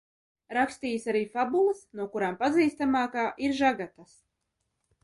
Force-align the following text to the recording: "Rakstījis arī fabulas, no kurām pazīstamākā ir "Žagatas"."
"Rakstījis 0.57 1.05
arī 1.13 1.21
fabulas, 1.35 1.83
no 2.01 2.09
kurām 2.17 2.41
pazīstamākā 2.41 3.31
ir 3.49 3.59
"Žagatas"." 3.63 4.21